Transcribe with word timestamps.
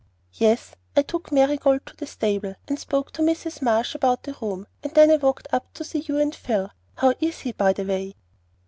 "Yes. 0.33 0.73
I 0.97 1.03
took 1.03 1.31
Marigold 1.31 1.85
to 1.85 1.95
the 1.95 2.07
stable, 2.07 2.55
and 2.67 2.79
spoke 2.79 3.11
to 3.11 3.21
Mrs. 3.21 3.61
Marsh 3.61 3.93
about 3.93 4.27
a 4.27 4.35
room, 4.41 4.65
and 4.81 4.91
then 4.95 5.11
I 5.11 5.17
walked 5.17 5.47
up 5.53 5.71
to 5.75 5.83
see 5.83 5.99
you 5.99 6.17
and 6.17 6.33
Phil. 6.33 6.71
How 6.95 7.13
is 7.19 7.41
he, 7.41 7.51
by 7.51 7.73
the 7.73 7.85
way?" 7.85 8.15